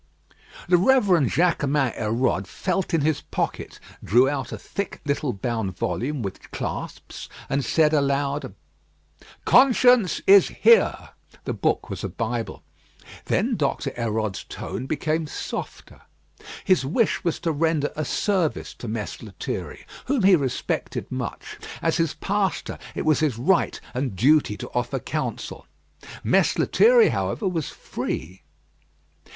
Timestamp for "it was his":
22.95-23.37